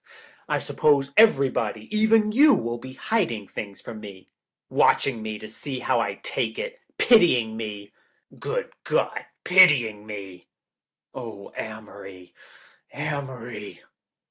[0.49, 4.29] I suppose everybody, even you, will be hiding things from me.
[4.67, 6.79] Watching me to see how I take it.
[6.97, 7.91] Pitying me.
[8.39, 10.47] Good God, pitying me!
[11.13, 12.33] Oh, Amory—
[12.91, 13.83] Amory."